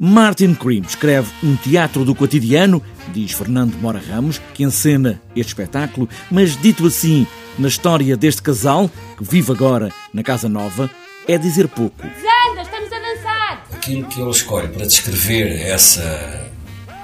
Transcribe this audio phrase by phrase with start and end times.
[0.00, 2.80] Martin Cream escreve um teatro do cotidiano,
[3.12, 7.26] diz Fernando Mora Ramos, que encena este espetáculo, mas dito assim,
[7.58, 10.88] na história deste casal, que vive agora na Casa Nova,
[11.26, 12.00] é dizer pouco.
[12.02, 13.66] Zanda, estamos a dançar!
[13.72, 16.48] Aquilo que ele escolhe para descrever essa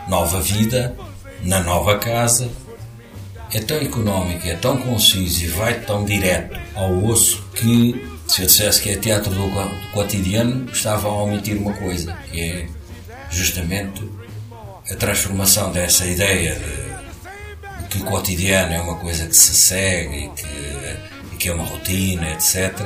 [0.08, 0.96] nova vida,
[1.42, 2.48] na nova casa,
[3.52, 8.46] é tão económico, é tão conciso e vai tão direto ao osso que se eu
[8.46, 12.66] dissesse que é teatro do, do cotidiano, estava a omitir uma coisa, que é
[13.34, 14.02] justamente
[14.90, 20.28] a transformação dessa ideia de, que o cotidiano é uma coisa que se segue e
[20.30, 22.80] que, e que é uma rotina, etc.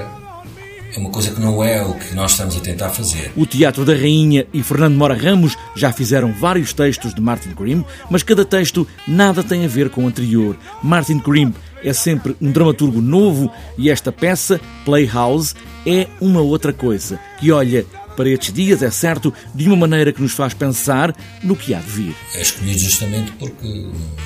[0.94, 3.30] É uma coisa que não é o que nós estamos a tentar fazer.
[3.36, 7.84] O Teatro da Rainha e Fernando Mora Ramos já fizeram vários textos de Martin Grimm,
[8.10, 10.56] mas cada texto nada tem a ver com o anterior.
[10.82, 11.52] Martin Grimm
[11.82, 15.54] é sempre um dramaturgo novo e esta peça, Playhouse,
[15.86, 17.86] é uma outra coisa, que olha
[18.18, 21.78] para estes dias, é certo, de uma maneira que nos faz pensar no que há
[21.78, 22.16] de vir.
[22.34, 23.68] É escolhido justamente porque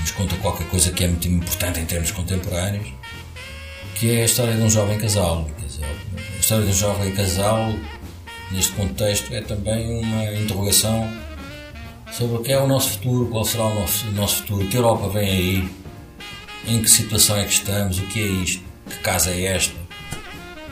[0.00, 2.88] nos conta qualquer coisa que é muito importante em termos contemporâneos,
[3.94, 5.46] que é a história de um jovem casal.
[6.16, 7.74] A história de um jovem casal,
[8.50, 11.12] neste contexto, é também uma interrogação
[12.10, 14.76] sobre o que é o nosso futuro, qual será o nosso, o nosso futuro, que
[14.78, 15.68] Europa vem aí,
[16.66, 19.74] em que situação é que estamos, o que é isto, que casa é esta,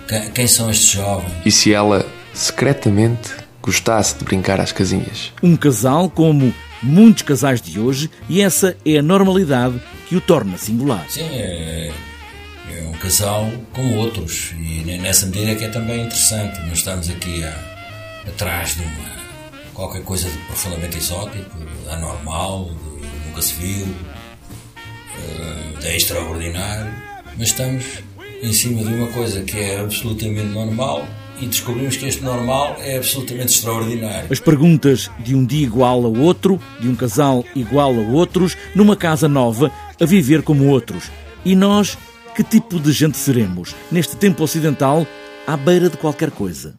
[0.08, 1.34] quem, quem são estes jovens.
[1.44, 3.30] E se ela secretamente
[3.62, 5.32] gostasse de brincar às casinhas?
[5.42, 10.56] Um casal como muitos casais de hoje e essa é a normalidade que o torna
[10.56, 11.04] singular.
[11.08, 11.92] Sim, é,
[12.70, 16.60] é um casal como outros e nessa medida é que é também interessante.
[16.60, 17.54] Não estamos aqui a,
[18.26, 19.10] atrás de uma,
[19.74, 21.58] qualquer coisa de profundamente exótico,
[21.90, 23.86] anormal, de, nunca se viu,
[25.80, 26.92] de extraordinário,
[27.36, 27.84] mas estamos
[28.42, 31.06] em cima de uma coisa que é absolutamente normal
[31.40, 34.28] e descobrimos que este normal é absolutamente extraordinário.
[34.30, 38.96] As perguntas de um dia igual ao outro, de um casal igual a outros, numa
[38.96, 41.10] casa nova, a viver como outros.
[41.44, 41.96] E nós,
[42.34, 45.06] que tipo de gente seremos neste tempo ocidental,
[45.46, 46.74] à beira de qualquer coisa?